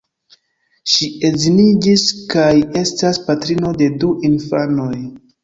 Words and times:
Ŝi 0.93 1.09
edziniĝis 1.29 2.05
kaj 2.35 2.47
estas 2.81 3.21
patrino 3.29 3.75
de 3.83 3.93
du 4.01 4.11
infanoj. 4.33 4.91